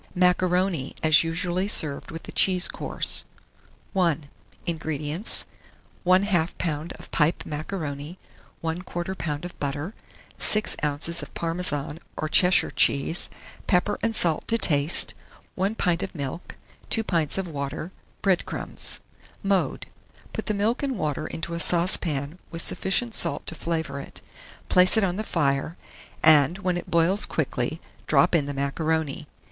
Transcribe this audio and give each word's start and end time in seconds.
MACARONI, 0.15 0.95
as 1.03 1.23
usually 1.23 1.67
served 1.67 2.09
with 2.09 2.23
the 2.23 2.31
CHEESE 2.31 2.69
COURSE. 2.69 3.23
I. 3.93 4.17
1645. 4.65 4.75
INGREDIENTS. 4.75 5.45
1/2 6.07 6.55
lb. 6.57 6.91
of 6.99 7.11
pipe 7.11 7.45
macaroni, 7.45 8.17
1/4 8.63 8.83
lb. 8.83 9.45
of 9.45 9.59
butter, 9.59 9.93
6 10.39 10.75
oz. 10.81 11.21
of 11.21 11.31
Parmesan 11.35 11.99
or 12.17 12.27
Cheshire 12.27 12.71
cheese, 12.71 13.29
pepper 13.67 13.99
and 14.01 14.15
salt 14.15 14.47
to 14.47 14.57
taste, 14.57 15.13
1 15.53 15.75
pint 15.75 16.01
of 16.01 16.15
milk, 16.15 16.57
2 16.89 17.03
pints 17.03 17.37
of 17.37 17.47
water, 17.47 17.91
bread 18.23 18.43
crumbs. 18.47 19.01
Mode. 19.43 19.85
Put 20.33 20.47
the 20.47 20.55
milk 20.55 20.81
and 20.81 20.97
water 20.97 21.27
into 21.27 21.53
a 21.53 21.59
saucepan 21.59 22.39
with 22.49 22.63
sufficient 22.63 23.13
salt 23.13 23.45
to 23.45 23.53
flavour 23.53 23.99
it; 23.99 24.21
place 24.67 24.97
it 24.97 25.03
on 25.03 25.17
the 25.17 25.23
fire, 25.23 25.77
and, 26.23 26.57
when 26.57 26.75
it 26.77 26.89
boils 26.89 27.27
quickly, 27.27 27.79
drop 28.07 28.33
in 28.33 28.47
the 28.47 28.55
macaroni. 28.55 29.27